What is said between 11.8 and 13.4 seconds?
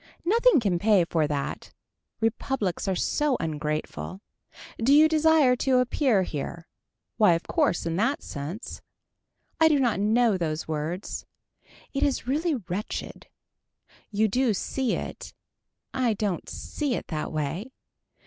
It is really wretched.